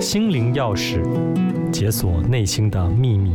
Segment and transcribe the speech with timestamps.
[0.00, 1.02] 心灵钥匙，
[1.72, 3.32] 解锁内心的秘密。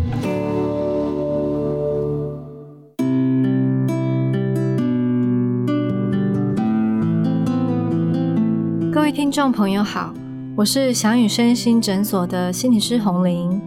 [8.94, 10.13] 各位听众朋友好，
[10.55, 13.61] 我是翔宇身心诊所的心理师洪玲。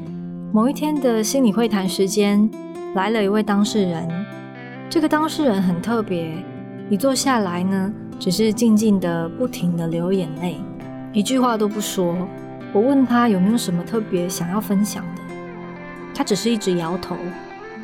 [0.51, 2.51] 某一天的心理会谈时间，
[2.95, 4.09] 来了一位当事人。
[4.89, 6.33] 这个当事人很特别，
[6.89, 10.57] 一坐下来呢，只是静静的、不停的流眼泪，
[11.13, 12.17] 一句话都不说。
[12.77, 15.23] 我问他有没有什么特别想要分享的，
[16.15, 17.17] 他只是一直摇头，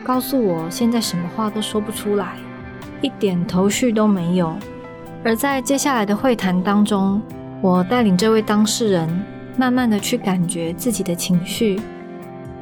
[0.05, 2.35] 告诉我现在什么话都说不出来，
[3.01, 4.55] 一点头绪都没有。
[5.25, 7.23] 而在接下来的会谈当中，
[7.63, 9.09] 我带领这位当事人
[9.57, 11.81] 慢慢的去感觉自己的情绪。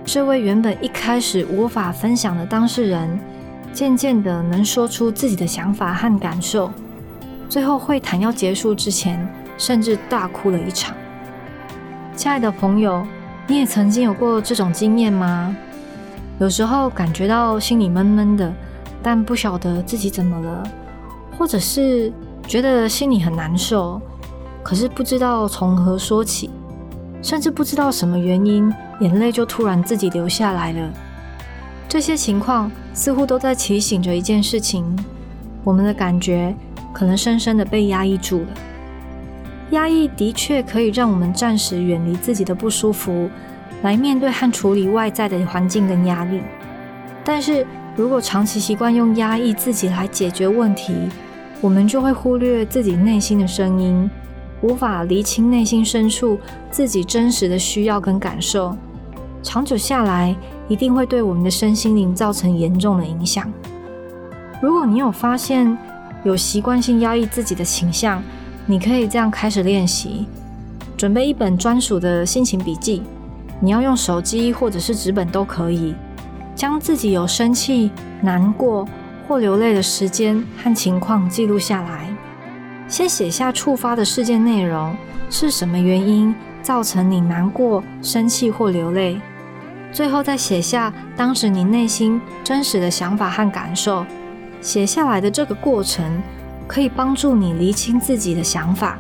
[0.04, 3.18] 这位原本一开始无法分享的当事人，
[3.72, 6.70] 渐渐的能说出自己的想法和感受。
[7.48, 9.28] 最后会谈要结束之前，
[9.58, 10.94] 甚至大哭了一场。
[12.20, 13.02] 亲爱的朋友，
[13.47, 15.57] 你也曾经有过这种经验吗？
[16.38, 18.52] 有时候感觉到心里闷闷的，
[19.02, 20.62] 但不晓得自己怎么了，
[21.38, 22.12] 或者是
[22.46, 23.99] 觉得心里很难受，
[24.62, 26.51] 可是不知道从何说起。
[27.23, 30.90] 甚至不知道什么原因，眼泪就突然自己流下来了。
[31.88, 34.84] 这些情况似乎都在提醒着一件事情：
[35.65, 36.55] 我们的感觉
[36.93, 38.46] 可能深深的被压抑住了。
[39.71, 43.30] 压抑的确可以让我们暂时远离自己的不舒服，
[43.82, 46.40] 来面对和处理外在的环境跟压力。
[47.24, 50.95] 但是如果长期习惯用压抑自己来解决问题，
[51.60, 54.10] 我们就会忽略自己内心的声音。
[54.62, 56.38] 无法厘清内心深处
[56.71, 58.77] 自己真实的需要跟感受，
[59.43, 60.37] 长久下来
[60.68, 63.51] 一定会对我们的身心灵造成严重的影响。
[64.60, 65.78] 如果你有发现
[66.25, 68.22] 有习惯性压抑自己的倾向，
[68.71, 70.26] 你可以这样开始练习：
[70.97, 73.03] 准备一本专属的心情笔记，
[73.59, 75.93] 你要用手机或者是纸本都可以，
[76.54, 77.91] 将自己有生气、
[78.22, 78.87] 难过
[79.27, 82.09] 或流泪的时间和情况记录下来。
[82.87, 84.94] 先写下触发的事件内容，
[85.28, 89.21] 是什么原因造成你难过、生气或流泪？
[89.91, 94.06] 最后再写下当时你内心真实的想法和感受。
[94.61, 96.23] 写下来的这个过程，
[96.70, 98.97] 可以帮助你厘清自己的想法，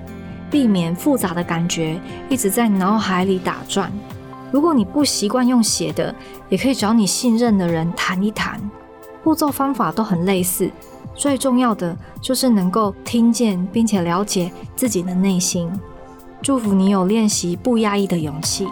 [0.50, 3.92] 避免复杂的感觉一直在脑海里打转。
[4.50, 6.12] 如果你不习惯用写的，
[6.48, 8.60] 也可以找你信任的人谈一谈。
[9.22, 10.68] 步骤方法都很类似。
[11.14, 15.70] 最重要的就是能够听见并且了解自己的内心。
[16.42, 18.66] 祝福你有练习不压抑的勇气。